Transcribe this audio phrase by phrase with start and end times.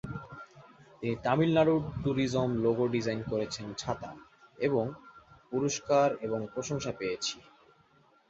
[0.99, 4.11] তিনি Tamil Nadu tourism logo design করেছেন ছাতা
[4.59, 4.85] এবং
[5.51, 7.35] পুরস্কার এবং প্রশংসা পেয়েছি।